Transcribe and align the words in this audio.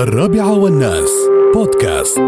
الرابعة 0.00 0.58
والناس. 0.58 1.10
بودكاست. 1.54 2.18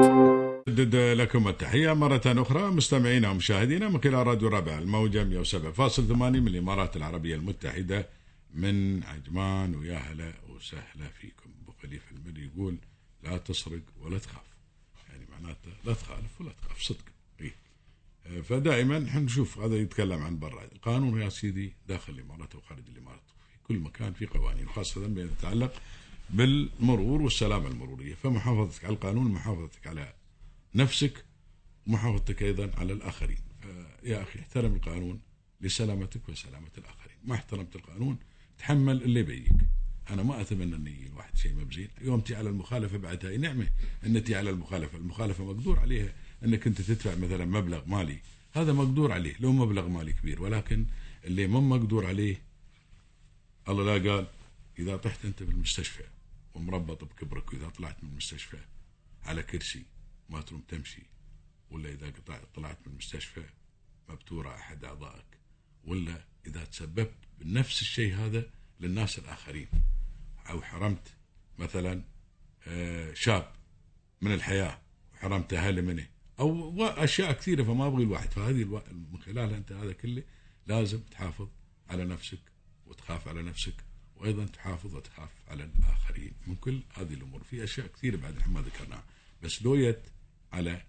أجدد 0.69 0.97
لكم 0.97 1.49
التحية 1.49 1.93
مرة 1.93 2.23
أخرى 2.27 2.71
مستمعينا 2.71 3.31
ومشاهدينا 3.31 3.89
من 3.89 4.01
خلال 4.01 4.27
راديو 4.27 4.49
الرابع 4.49 4.79
الموجة 4.79 5.25
107.8 5.25 6.41
من 6.41 6.49
الإمارات 6.49 6.97
العربية 6.97 7.35
المتحدة. 7.37 8.09
من 8.55 9.05
عجمان 9.05 9.75
ويا 9.75 9.99
هلا 9.99 10.33
وسهلا 10.49 11.09
فيكم. 11.21 11.51
أبو 11.63 11.73
خليفة 11.83 12.07
المري 12.11 12.51
يقول 12.55 12.77
لا 13.23 13.37
تسرق 13.37 13.83
ولا 14.01 14.19
تخاف. 14.19 14.47
يعني 15.09 15.27
معناته 15.31 15.71
لا 15.85 15.93
تخالف 15.93 16.41
ولا 16.41 16.51
تخاف 16.63 16.83
صدق. 16.83 17.05
إيه. 17.41 17.55
فدائما 18.43 18.99
نشوف 18.99 19.59
هذا 19.59 19.77
يتكلم 19.77 20.23
عن 20.23 20.39
برا. 20.39 20.65
القانون 20.73 21.23
يا 21.23 21.29
سيدي 21.29 21.75
داخل 21.89 22.13
الإمارات 22.13 22.55
وخارج 22.55 22.85
الإمارات 22.97 23.23
في 23.53 23.59
كل 23.69 23.79
مكان 23.79 24.13
في 24.13 24.27
قوانين 24.27 24.69
خاصة 24.69 25.07
بما 25.07 25.23
يتعلق 25.23 25.73
بالمرور 26.31 27.23
والسلامة 27.23 27.69
المرورية. 27.69 28.15
فمحافظتك 28.15 28.85
على 28.85 28.95
القانون 28.95 29.33
محافظتك 29.33 29.87
على 29.87 30.13
نفسك 30.75 31.25
ومحافظتك 31.87 32.43
أيضا 32.43 32.71
على 32.77 32.93
الآخرين. 32.93 33.39
فيا 34.03 34.23
أخي 34.23 34.41
احترم 34.41 34.75
القانون 34.75 35.21
لسلامتك 35.61 36.29
وسلامة 36.29 36.71
الآخرين. 36.79 37.17
ما 37.25 37.35
احترمت 37.35 37.77
القانون 37.77 38.17
تحمل 38.59 39.03
اللي 39.03 39.23
بيك. 39.23 39.53
أنا 40.11 40.23
ما 40.23 40.41
أتمنى 40.41 40.77
أن 40.77 40.87
الواحد 40.87 41.37
شيء 41.37 41.55
مبزين. 41.55 41.89
يوم 42.01 42.21
تي 42.21 42.35
على 42.35 42.49
المخالفة 42.49 42.99
بعد 42.99 43.27
هاي 43.27 43.37
نعمة 43.37 43.69
أن 44.07 44.25
تي 44.25 44.35
على 44.35 44.51
المخالفة. 44.51 44.99
المخالفة 44.99 45.45
مقدور 45.45 45.79
عليها 45.79 46.13
أنك 46.45 46.67
أنت 46.67 46.81
تدفع 46.81 47.15
مثلا 47.15 47.45
مبلغ 47.45 47.83
مالي. 47.87 48.19
هذا 48.53 48.73
مقدور 48.73 49.13
عليه 49.13 49.35
لو 49.41 49.53
مبلغ 49.53 49.89
مالي 49.89 50.13
كبير. 50.13 50.43
ولكن 50.43 50.87
اللي 51.25 51.47
ما 51.47 51.61
مقدور 51.61 52.07
عليه 52.07 52.43
الله 53.69 53.99
لا 53.99 54.13
قال 54.13 54.27
إذا 54.79 54.97
طحت 54.97 55.25
أنت 55.25 55.43
بالمستشفى 55.43 56.05
ومربط 56.55 57.05
بكبرك 57.05 57.53
وإذا 57.53 57.69
طلعت 57.69 58.05
من 58.05 58.11
المستشفى 58.11 58.59
على 59.23 59.43
كرسي 59.43 59.85
ما 60.31 60.41
تروم 60.41 60.61
تمشي 60.61 61.03
ولا 61.71 61.89
إذا 61.89 62.13
طلعت 62.55 62.79
من 62.87 62.93
المستشفى 62.93 63.45
مبتورة 64.09 64.55
أحد 64.55 64.85
أعضائك 64.85 65.39
ولا 65.85 66.25
إذا 66.47 66.65
تسببت 66.65 67.15
بنفس 67.41 67.83
الشيء 67.83 68.15
هذا 68.15 68.51
للناس 68.81 69.19
الآخرين 69.19 69.69
أو 70.51 70.63
حرمت 70.63 71.09
مثلا 71.59 72.03
آه، 72.67 73.15
شاب 73.15 73.53
من 74.21 74.35
الحياة 74.35 74.81
وحرمت 75.15 75.53
أهله 75.55 75.83
منه 75.83 76.09
أو 76.41 76.85
أشياء 76.85 77.33
كثيرة 77.33 77.63
فما 77.63 77.87
أبغي 77.87 78.03
الواحد 78.03 78.31
فهذه. 78.31 78.65
من 78.93 79.19
خلالها 79.23 79.57
أنت 79.57 79.73
هذا 79.73 79.93
كله 79.93 80.23
لازم 80.67 81.01
تحافظ 81.01 81.49
على 81.89 82.05
نفسك 82.05 82.41
وتخاف 82.87 83.29
على 83.29 83.43
نفسك 83.43 83.75
وأيضا 84.23 84.45
تحافظ 84.45 84.95
وتخاف 84.95 85.29
على 85.49 85.65
الاخرين 85.65 86.33
من 86.47 86.55
كل 86.55 86.81
هذه 86.95 87.15
الأمور 87.15 87.43
في 87.43 87.65
اشياء 87.65 87.87
كثيره 87.87 88.17
بعد 88.17 88.35
ما 88.49 88.61
ذكرناها 88.61 89.05
بس 89.43 89.63
لو 89.63 89.75
يت 89.75 90.03
على 90.53 90.83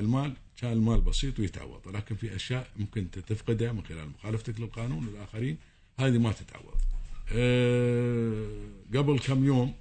المال 0.00 0.36
كان 0.56 0.72
المال 0.72 1.00
بسيط 1.00 1.38
ويتعوض 1.38 1.86
ولكن 1.86 2.14
في 2.14 2.36
اشياء 2.36 2.70
ممكن 2.76 3.10
تفقدها 3.10 3.72
من 3.72 3.84
خلال 3.84 4.08
مخالفتك 4.08 4.60
للقانون 4.60 5.06
والاخرين 5.06 5.58
هذه 5.98 6.18
ما 6.18 6.32
تتعوض 6.32 6.80
أه 7.32 8.68
قبل 8.94 9.18
كم 9.18 9.44
يوم 9.44 9.74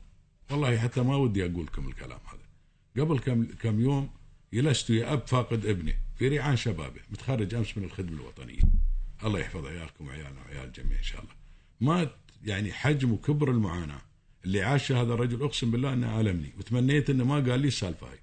والله 0.51 0.77
حتى 0.77 1.01
ما 1.01 1.15
ودي 1.15 1.45
أقول 1.45 1.65
لكم 1.65 1.87
الكلام 1.87 2.19
هذا 2.25 3.03
قبل 3.03 3.19
كم 3.19 3.45
كم 3.45 3.81
يوم 3.81 4.09
جلست 4.53 4.89
ويا 4.89 5.13
اب 5.13 5.27
فاقد 5.27 5.65
ابنه 5.65 5.93
في 6.15 6.27
ريعان 6.27 6.55
شبابه 6.55 7.01
متخرج 7.09 7.55
امس 7.55 7.77
من 7.77 7.83
الخدمه 7.83 8.21
الوطنيه 8.21 8.61
الله 9.23 9.39
يحفظ 9.39 9.65
عيالكم 9.65 10.07
وعيالنا 10.07 10.41
وعيال 10.41 10.67
الجميع 10.67 10.97
ان 10.97 11.03
شاء 11.03 11.21
الله 11.21 11.33
ما 11.81 12.09
يعني 12.43 12.73
حجم 12.73 13.11
وكبر 13.11 13.51
المعاناة. 13.51 14.01
اللي 14.45 14.61
عاشه 14.61 15.01
هذا 15.01 15.13
الرجل 15.13 15.43
أقسم 15.43 15.71
بالله 15.71 15.93
أنه 15.93 16.19
ألمني. 16.19 16.53
وتمنيت 16.57 17.09
أنه 17.09 17.25
ما 17.25 17.35
قال 17.35 17.59
لي 17.59 17.67
السالفة 17.67 18.07
هاي. 18.07 18.19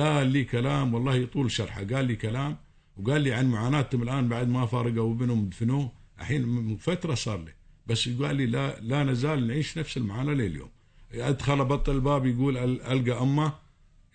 قال 0.00 0.26
لي 0.26 0.44
كلام 0.44 0.94
والله 0.94 1.14
يطول 1.14 1.50
شرحه. 1.50 1.84
قال 1.84 2.04
لي 2.04 2.16
كلام 2.16 2.56
وقال 2.96 3.20
لي 3.20 3.32
عن 3.32 3.50
معاناتهم 3.50 4.02
الآن 4.02 4.28
بعد 4.28 4.48
ما 4.48 4.66
فارقوا 4.66 5.14
ابنهم 5.14 5.48
دفنوه 5.48 5.92
الحين 6.20 6.42
من 6.42 6.76
فترة 6.76 7.14
صار 7.14 7.38
لي. 7.38 7.52
بس 7.86 8.08
قال 8.08 8.36
لي 8.36 8.46
لا 8.46 8.80
لا 8.80 9.04
نزال 9.04 9.46
نعيش 9.46 9.78
نفس 9.78 9.96
المعاناة 9.96 10.32
لليوم. 10.32 10.68
أدخل 11.14 11.60
أبطل 11.60 11.92
الباب 11.92 12.26
يقول 12.26 12.56
ألقى 12.80 13.22
أمه 13.22 13.52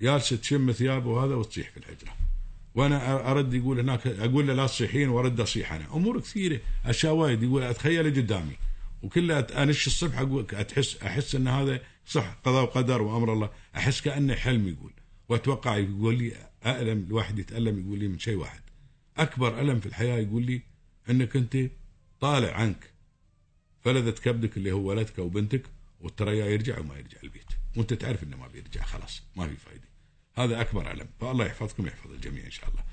جالسة 0.01 0.35
تشم 0.35 0.72
ثيابه 0.72 1.09
وهذا 1.09 1.35
وتصيح 1.35 1.69
في 1.69 1.77
الحجرة. 1.77 2.16
وأنا 2.75 3.31
أرد 3.31 3.53
يقول 3.53 3.79
هناك 3.79 4.07
أقول 4.07 4.47
له 4.47 4.53
لا 4.53 4.67
تصيحين 4.67 5.09
وأرد 5.09 5.39
أصيح 5.39 5.73
أنا. 5.73 5.85
أمور 5.94 6.19
كثيرة. 6.19 6.59
أشياء 6.85 7.13
وايد. 7.13 7.44
يقول 7.44 7.63
أتخيل 7.63 8.06
قدامي 8.06 8.56
وكلها 9.05 9.63
انش 9.63 9.88
الصبح 9.88 10.19
أقول 10.19 10.47
احس 10.55 10.97
أحس 11.03 11.35
إن 11.35 11.47
هذا 11.47 11.81
صح 12.05 12.33
قضاء 12.43 12.63
وقدر 12.63 13.01
وأمر 13.01 13.33
الله. 13.33 13.49
أحس 13.75 14.01
كأنه 14.01 14.35
حلم 14.35 14.67
يقول. 14.67 14.93
وأتوقع 15.29 15.77
يقول 15.77 16.17
لي 16.17 16.49
ألم 16.66 17.05
الواحد 17.07 17.39
يتألم 17.39 17.79
يقول 17.79 17.99
لي 17.99 18.07
من 18.07 18.19
شيء 18.19 18.35
واحد. 18.35 18.61
أكبر 19.17 19.61
ألم 19.61 19.79
في 19.79 19.85
الحياة 19.85 20.17
يقول 20.17 20.45
لي 20.45 20.61
إنك 21.09 21.35
أنت 21.35 21.57
طالع 22.19 22.53
عنك. 22.53 22.94
فلذة 23.81 24.11
كبدك 24.11 24.57
اللي 24.57 24.71
هو 24.71 24.89
ولدك 24.89 25.19
أو 25.19 25.29
بنتك 25.29 25.63
والتريا 25.99 26.45
يرجع 26.45 26.79
وما 26.79 26.97
يرجع 26.97 27.17
البيت. 27.23 27.51
وأنت 27.77 27.94
تعرف 27.94 28.23
إنه 28.23 28.38
ما 28.38 28.47
بيرجع 28.47 28.83
خلاص 28.83 29.21
ما 29.35 29.47
في 29.47 29.55
فايدة. 29.55 29.88
هذا 30.35 30.61
أكبر 30.61 30.91
ألم. 30.91 31.07
فالله 31.19 31.45
يحفظكم 31.45 31.83
ويحفظ 31.83 32.11
الجميع 32.11 32.45
إن 32.45 32.51
شاء 32.51 32.69
الله. 32.69 32.83